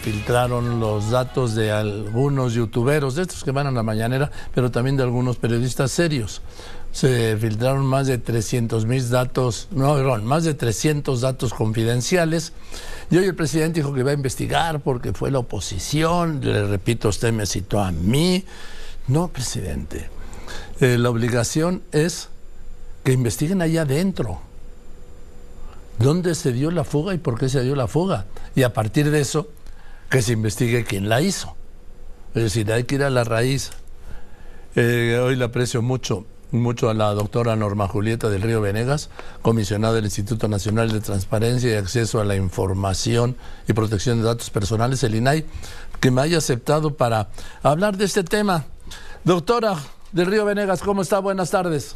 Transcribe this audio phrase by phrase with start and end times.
[0.00, 4.96] filtraron los datos de algunos youtuberos, de estos que van a la mañanera, pero también
[4.96, 6.40] de algunos periodistas serios.
[6.92, 12.52] Se filtraron más de 300 mil datos, no, perdón, más de 300 datos confidenciales.
[13.10, 16.40] Y hoy el presidente dijo que va a investigar porque fue la oposición.
[16.42, 18.44] Le repito, usted me citó a mí.
[19.06, 20.08] No, presidente.
[20.80, 22.28] Eh, la obligación es
[23.04, 24.40] que investiguen allá adentro.
[25.98, 28.24] ¿Dónde se dio la fuga y por qué se dio la fuga?
[28.54, 29.48] Y a partir de eso,
[30.10, 31.54] que se investigue quién la hizo.
[32.34, 33.70] Es decir, hay que ir a la raíz.
[34.74, 39.08] Eh, hoy le aprecio mucho, mucho a la doctora Norma Julieta del Río Venegas,
[39.40, 43.36] comisionada del Instituto Nacional de Transparencia y Acceso a la Información
[43.68, 45.46] y Protección de Datos Personales, el INAI,
[46.00, 47.28] que me haya aceptado para
[47.62, 48.64] hablar de este tema.
[49.24, 49.76] Doctora
[50.12, 51.20] del Río Venegas, ¿cómo está?
[51.20, 51.94] Buenas tardes.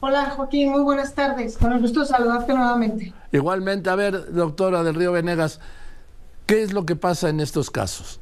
[0.00, 1.56] Hola Joaquín, muy buenas tardes.
[1.56, 3.14] Con el gusto de saludarte nuevamente.
[3.32, 5.60] Igualmente, a ver, doctora del Río Venegas,
[6.46, 8.20] ¿Qué es lo que pasa en estos casos?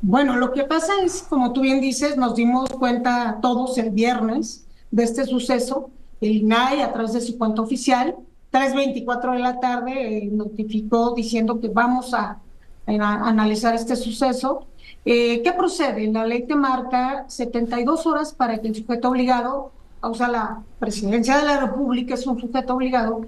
[0.00, 4.64] Bueno, lo que pasa es, como tú bien dices, nos dimos cuenta todos el viernes
[4.90, 5.90] de este suceso.
[6.20, 8.16] El INAI, a través de su cuenta oficial,
[8.52, 12.38] 3.24 de la tarde, eh, notificó diciendo que vamos a,
[12.86, 14.66] analizar este suceso.
[15.04, 16.06] Eh, ¿Qué procede?
[16.08, 21.38] La ley te marca 72 horas para que el sujeto obligado, o sea, la presidencia
[21.38, 23.24] de la República es un sujeto obligado,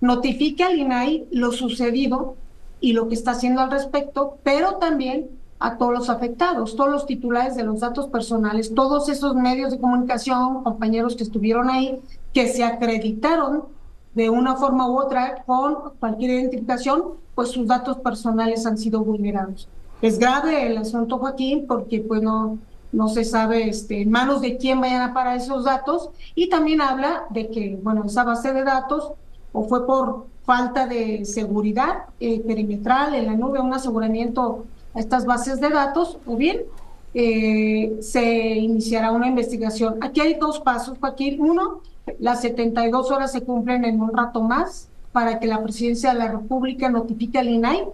[0.00, 2.36] notifique al INAI lo sucedido
[2.80, 7.06] y lo que está haciendo al respecto, pero también a todos los afectados, todos los
[7.06, 12.00] titulares de los datos personales, todos esos medios de comunicación, compañeros que estuvieron ahí,
[12.32, 13.64] que se acreditaron
[14.14, 17.02] de una forma u otra con cualquier identificación,
[17.34, 19.68] pues sus datos personales han sido vulnerados.
[20.00, 22.58] Es grave el asunto, Joaquín, porque pues no,
[22.92, 26.80] no se sabe este, en manos de quién vayan a parar esos datos y también
[26.80, 29.12] habla de que, bueno, esa base de datos
[29.52, 35.24] o fue por falta de seguridad eh, perimetral en la nube, un aseguramiento a estas
[35.24, 36.62] bases de datos, o bien
[37.14, 38.24] eh, se
[38.56, 39.98] iniciará una investigación.
[40.00, 41.40] Aquí hay dos pasos, Joaquín.
[41.40, 41.82] Uno,
[42.18, 46.32] las 72 horas se cumplen en un rato más para que la presidencia de la
[46.32, 47.84] República notifique al INAI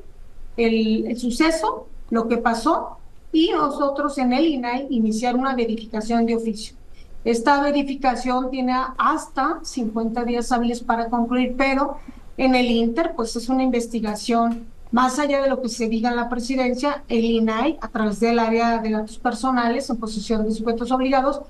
[0.57, 2.97] el, el suceso, lo que pasó,
[3.33, 6.75] y nosotros en el INAI iniciar una verificación de oficio.
[7.23, 11.99] Esta verificación tiene hasta 50 días hábiles para concluir, pero
[12.37, 16.17] en el Inter, pues es una investigación más allá de lo que se diga en
[16.17, 20.91] la presidencia, el INAI, a través del área de datos personales en posesión de sujetos
[20.93, 21.41] obligados,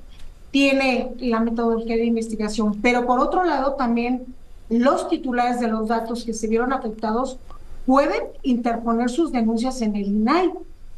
[0.50, 2.80] tiene la metodología de investigación.
[2.80, 4.24] Pero por otro lado, también
[4.68, 7.38] los titulares de los datos que se vieron afectados
[7.84, 10.50] pueden interponer sus denuncias en el INAI.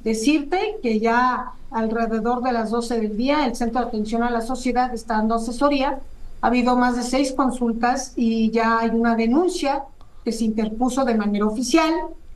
[0.05, 4.43] Decirte que ya alrededor de las 12 del día el Centro de Atención a la
[4.43, 5.99] Sociedad está dando asesoría
[6.41, 9.85] ha habido más de seis consultas y ya hay una denuncia
[10.25, 11.93] que se interpuso de manera oficial,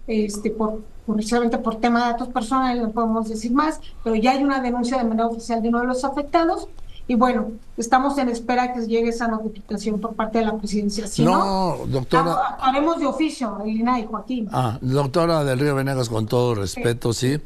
[0.07, 4.43] este, por, precisamente por tema de datos personales, no podemos decir más, pero ya hay
[4.43, 6.69] una denuncia de manera oficial de uno de los afectados.
[7.09, 11.05] Y bueno, estamos en espera que llegue esa notificación por parte de la presidencia.
[11.25, 12.57] no, doctora.
[12.61, 14.49] Haremos de oficio, Elina y Joaquín.
[14.53, 17.41] Ah, doctora del Río Venegas, con todo respeto, sí.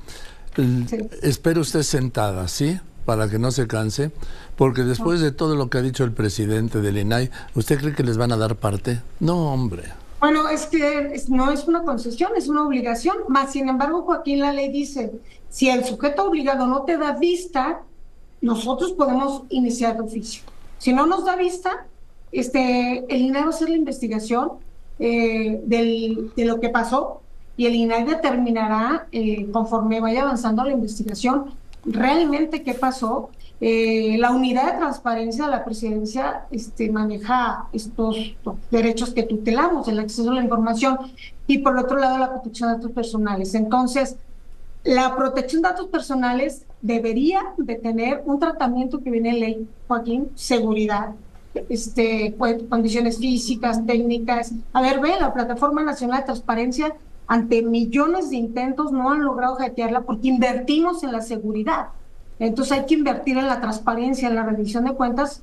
[0.54, 1.08] sí.
[1.22, 2.78] Espero usted sentada, ¿sí?
[3.06, 4.10] Para que no se canse,
[4.56, 8.02] porque después de todo lo que ha dicho el presidente del INAI, ¿usted cree que
[8.02, 9.00] les van a dar parte?
[9.20, 9.84] No, hombre.
[10.20, 13.16] Bueno, es que no es una concesión, es una obligación.
[13.28, 15.12] Más sin embargo, Joaquín, la ley dice,
[15.48, 17.82] si el sujeto obligado no te da vista,
[18.40, 20.42] nosotros podemos iniciar oficio.
[20.78, 21.86] Si no nos da vista,
[22.32, 24.52] este, el INAI va a hacer la investigación
[24.98, 27.20] eh, del, de lo que pasó
[27.56, 31.54] y el INAI determinará, eh, conforme vaya avanzando la investigación,
[31.86, 33.30] realmente qué pasó.
[33.58, 38.36] Eh, la unidad de transparencia de la presidencia este, maneja estos,
[38.70, 40.98] derechos que tutelamos, el acceso a la información
[41.46, 43.54] y por otro lado la protección de datos personales.
[43.54, 44.16] Entonces,
[44.84, 50.28] la protección de datos personales debería de tener un tratamiento que viene en ley, Joaquín,
[50.34, 51.14] seguridad,
[51.70, 54.52] este, pues, condiciones físicas, técnicas.
[54.74, 56.94] A ver, ve, la Plataforma Nacional de Transparencia
[57.26, 61.88] ante millones de intentos no han logrado hackearla porque invertimos en la seguridad.
[62.38, 65.42] Entonces hay que invertir en la transparencia, en la rendición de cuentas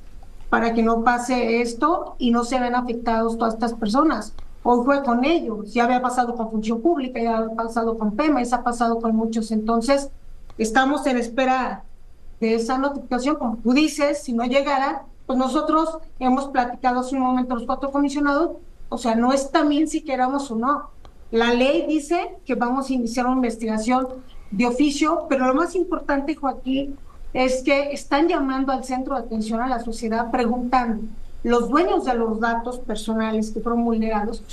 [0.49, 4.33] para que no pase esto y no se vean afectados todas estas personas.
[4.61, 8.41] Hoy fue con ellos, ya había pasado con Función Pública, ya había pasado con PEMA,
[8.49, 9.51] ha pasado con muchos.
[9.51, 10.09] Entonces,
[10.57, 11.83] estamos en espera
[12.39, 13.35] de esa notificación.
[13.35, 17.91] Como tú dices, si no llegara, pues nosotros hemos platicado hace un momento los cuatro
[17.91, 18.51] comisionados,
[18.89, 20.89] o sea, no es también si queramos o no,
[21.33, 24.07] la ley dice que vamos a iniciar una investigación
[24.51, 26.95] de oficio, pero lo más importante, Joaquín,
[27.33, 31.01] es que están llamando al centro de atención a la sociedad preguntando,
[31.41, 34.43] los dueños de los datos personales que fueron vulnerados,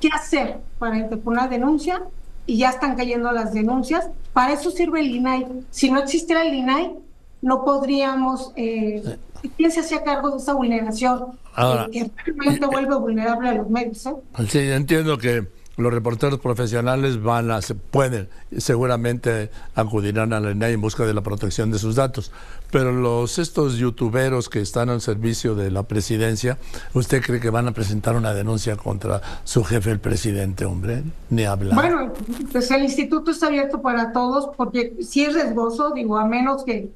[0.00, 2.02] ¿qué hacer para interponer denuncia
[2.46, 4.08] y ya están cayendo las denuncias.
[4.32, 5.46] Para eso sirve el INAI.
[5.70, 6.96] Si no existiera el INAI,
[7.42, 8.52] no podríamos...
[8.56, 9.18] Eh,
[9.58, 11.38] ¿Quién se hacía cargo de esa vulneración?
[11.54, 14.06] Ahora, que realmente vuelve vulnerable a los medios.
[14.06, 14.14] ¿eh?
[14.48, 15.46] Sí, entiendo que
[15.76, 21.14] los reporteros profesionales van a, se pueden, seguramente acudirán a la INAI en busca de
[21.14, 22.32] la protección de sus datos.
[22.70, 26.58] Pero los estos youtuberos que están al servicio de la presidencia,
[26.94, 31.02] ¿usted cree que van a presentar una denuncia contra su jefe, el presidente, hombre?
[31.30, 31.74] Ni hablar.
[31.74, 32.12] Bueno,
[32.50, 36.90] pues el instituto está abierto para todos, porque si es riesgoso, digo, a menos que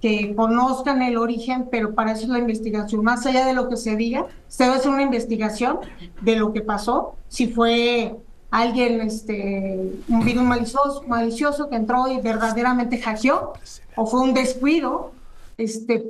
[0.00, 3.02] que conozcan el origen, pero para eso es la investigación.
[3.02, 5.78] Más allá de lo que se diga, se debe hacer una investigación
[6.20, 8.16] de lo que pasó, si fue
[8.50, 13.54] alguien, este, un virus malicioso, malicioso que entró y verdaderamente hackeó,
[13.96, 15.12] o fue un descuido,
[15.56, 16.08] este,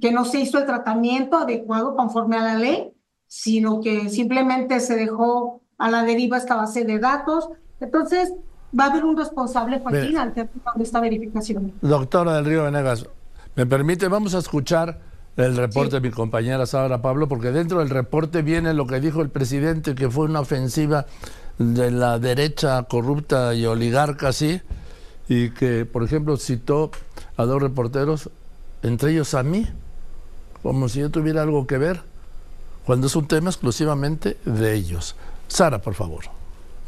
[0.00, 2.92] que no se hizo el tratamiento adecuado conforme a la ley,
[3.28, 7.48] sino que simplemente se dejó a la deriva esta base de datos.
[7.80, 8.34] Entonces,
[8.78, 10.48] va a haber un responsable, Joaquín, de
[10.82, 11.72] esta verificación.
[11.80, 13.06] Doctora del Río Venegas,
[13.58, 14.06] ¿Me permite?
[14.06, 15.00] Vamos a escuchar
[15.36, 19.20] el reporte de mi compañera Sara Pablo, porque dentro del reporte viene lo que dijo
[19.20, 21.06] el presidente, que fue una ofensiva
[21.58, 24.60] de la derecha corrupta y oligarca, sí,
[25.28, 26.92] y que, por ejemplo, citó
[27.36, 28.30] a dos reporteros,
[28.84, 29.66] entre ellos a mí,
[30.62, 32.02] como si yo tuviera algo que ver,
[32.86, 35.16] cuando es un tema exclusivamente de ellos.
[35.48, 36.37] Sara, por favor.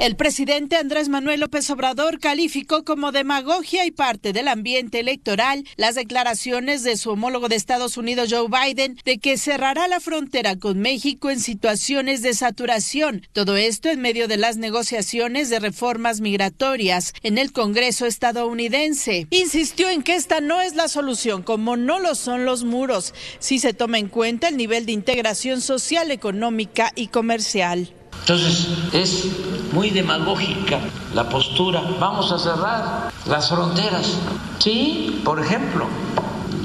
[0.01, 5.95] El presidente Andrés Manuel López Obrador calificó como demagogia y parte del ambiente electoral las
[5.95, 10.79] declaraciones de su homólogo de Estados Unidos Joe Biden de que cerrará la frontera con
[10.79, 13.27] México en situaciones de saturación.
[13.35, 19.27] Todo esto en medio de las negociaciones de reformas migratorias en el Congreso estadounidense.
[19.29, 23.59] Insistió en que esta no es la solución, como no lo son los muros, si
[23.59, 27.93] se toma en cuenta el nivel de integración social, económica y comercial.
[28.21, 29.27] Entonces es
[29.73, 30.79] muy demagógica
[31.15, 31.83] la postura.
[31.99, 34.19] Vamos a cerrar las fronteras.
[34.59, 35.87] Sí, por ejemplo,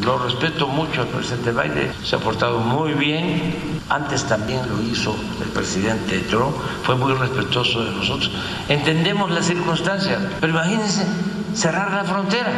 [0.04, 3.82] lo respeto mucho al presidente Biden, se ha portado muy bien.
[3.90, 8.32] Antes también lo hizo el presidente Trump, fue muy respetuoso de nosotros.
[8.68, 11.06] Entendemos las circunstancias, pero imagínense
[11.54, 12.52] cerrar la frontera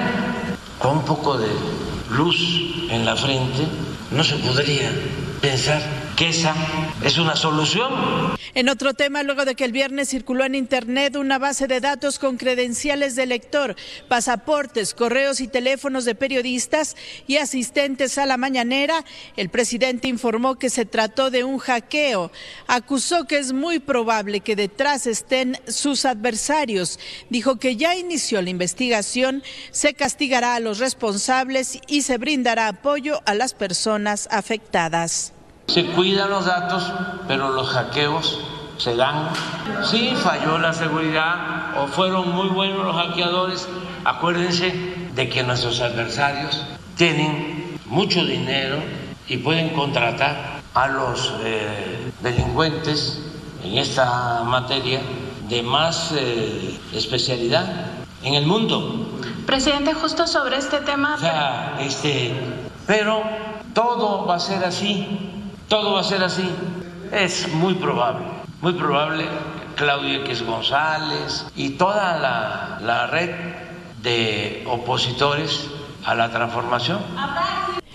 [0.79, 1.47] con un poco de
[2.09, 2.37] luz
[2.89, 3.67] en la frente,
[4.11, 4.89] no se podría
[5.41, 5.81] pensar
[6.17, 7.93] que es una solución.
[8.55, 12.17] En otro tema, luego de que el viernes circuló en Internet una base de datos
[12.17, 13.75] con credenciales de lector,
[14.07, 16.95] pasaportes, correos y teléfonos de periodistas
[17.27, 19.05] y asistentes a la mañanera,
[19.35, 22.31] el presidente informó que se trató de un hackeo.
[22.65, 26.99] Acusó que es muy probable que detrás estén sus adversarios.
[27.29, 33.21] Dijo que ya inició la investigación, se castigará a los responsables y se brindará apoyo
[33.27, 35.33] a las personas afectadas.
[35.67, 36.91] Se cuidan los datos,
[37.27, 38.39] pero los hackeos
[38.77, 39.29] se dan.
[39.83, 43.67] Sí, falló la seguridad o fueron muy buenos los hackeadores.
[44.05, 44.71] Acuérdense
[45.13, 46.63] de que nuestros adversarios
[46.95, 48.77] tienen mucho dinero
[49.27, 53.19] y pueden contratar a los eh, delincuentes
[53.63, 55.01] en esta materia
[55.49, 57.65] de más eh, especialidad
[58.23, 59.19] en el mundo.
[59.45, 61.15] Presidente, justo sobre este tema.
[61.15, 62.33] O sea, este,
[62.85, 63.21] pero
[63.73, 65.26] todo va a ser así
[65.67, 66.49] todo va a ser así.
[67.11, 68.25] Es muy probable,
[68.61, 69.25] muy probable
[69.75, 73.29] Claudio X González y toda la, la red
[74.01, 75.67] de opositores
[76.05, 76.99] a la transformación.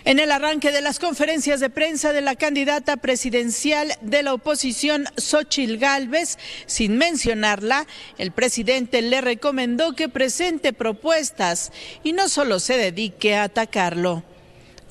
[0.04, 5.04] En el arranque de las conferencias de prensa de la candidata presidencial de la oposición,
[5.16, 7.86] Xochil Gálvez, sin mencionarla,
[8.18, 11.70] el presidente le recomendó que presente propuestas
[12.02, 14.24] y no solo se dedique a atacarlo.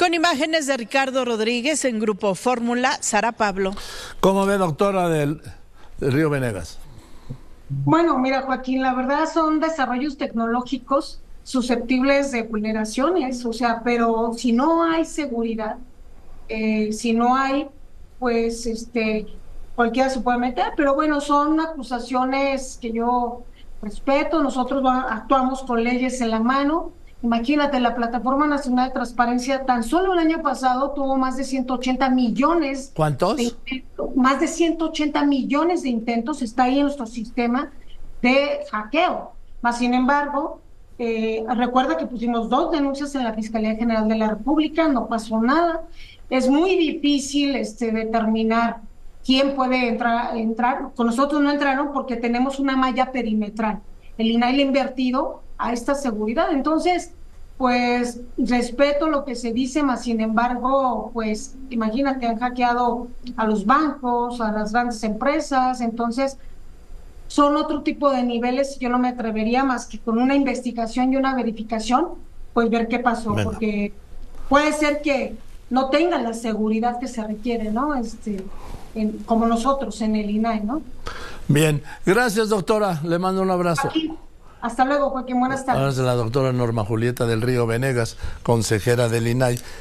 [0.01, 3.75] Con imágenes de Ricardo Rodríguez en Grupo Fórmula, Sara Pablo.
[4.19, 5.39] ¿Cómo ve, doctora del,
[5.99, 6.79] Río Venegas?
[7.69, 14.53] Bueno, mira, Joaquín, la verdad son desarrollos tecnológicos susceptibles de vulneraciones, o sea, pero si
[14.53, 15.77] no hay seguridad,
[16.49, 17.67] eh, si no hay,
[18.17, 19.27] pues, este,
[19.75, 23.43] cualquiera se puede meter, pero bueno, son acusaciones que yo
[23.83, 26.91] respeto, nosotros actuamos con leyes en la mano,
[27.23, 32.09] Imagínate, la Plataforma Nacional de Transparencia tan solo el año pasado tuvo más de 180
[32.09, 32.91] millones.
[32.95, 33.39] ¿Cuántos?
[34.15, 37.71] más de 180 millones de intentos está ahí en nuestro sistema
[38.21, 39.33] de hackeo.
[39.61, 40.61] Más sin embargo,
[40.97, 45.41] eh, recuerda que pusimos dos denuncias en la Fiscalía General de la República, no pasó
[45.41, 45.83] nada.
[46.29, 48.81] Es muy difícil este, determinar
[49.23, 50.89] quién puede entrar, entrar.
[50.95, 53.81] Con nosotros no entraron porque tenemos una malla perimetral.
[54.17, 56.51] El INAI le ha invertido a esta seguridad.
[56.51, 57.11] Entonces,
[57.57, 63.67] pues respeto lo que se dice, más sin embargo, pues imagínate, han hackeado a los
[63.67, 66.37] bancos, a las grandes empresas, entonces
[67.27, 71.17] son otro tipo de niveles, yo no me atrevería más que con una investigación y
[71.17, 72.07] una verificación,
[72.53, 73.93] pues ver qué pasó, porque
[74.49, 75.35] puede ser que
[75.71, 77.95] no tengan la seguridad que se requiere, ¿no?
[77.95, 78.43] Este,
[79.25, 80.81] como nosotros en el INAI, ¿no?
[81.47, 83.89] Bien, gracias doctora, le mando un abrazo.
[84.59, 85.79] Hasta luego, Joaquín, buenas tardes.
[85.79, 89.59] Ahora es la doctora Norma Julieta del Río Venegas, consejera del INAI.